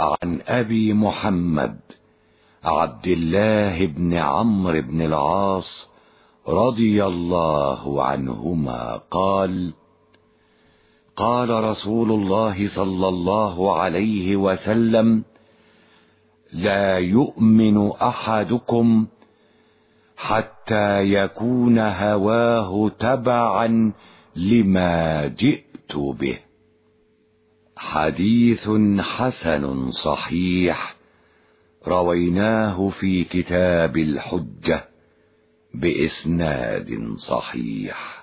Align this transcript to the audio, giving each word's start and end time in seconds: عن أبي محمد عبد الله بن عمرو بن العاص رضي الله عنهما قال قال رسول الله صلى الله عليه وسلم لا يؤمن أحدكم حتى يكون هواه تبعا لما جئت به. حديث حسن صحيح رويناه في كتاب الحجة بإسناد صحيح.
عن 0.00 0.40
أبي 0.46 0.92
محمد 0.92 1.80
عبد 2.64 3.06
الله 3.06 3.86
بن 3.86 4.14
عمرو 4.14 4.82
بن 4.82 5.02
العاص 5.02 5.90
رضي 6.48 7.04
الله 7.04 8.02
عنهما 8.04 8.96
قال 9.10 9.72
قال 11.16 11.64
رسول 11.64 12.12
الله 12.12 12.68
صلى 12.68 13.08
الله 13.08 13.76
عليه 13.78 14.36
وسلم 14.36 15.24
لا 16.52 16.98
يؤمن 16.98 17.90
أحدكم 17.90 19.06
حتى 20.16 21.12
يكون 21.12 21.78
هواه 21.78 22.88
تبعا 22.98 23.92
لما 24.36 25.26
جئت 25.26 25.96
به. 25.96 26.38
حديث 27.80 28.68
حسن 29.00 29.90
صحيح 29.90 30.96
رويناه 31.88 32.88
في 32.88 33.24
كتاب 33.24 33.96
الحجة 33.96 34.84
بإسناد 35.74 37.14
صحيح. 37.16 38.19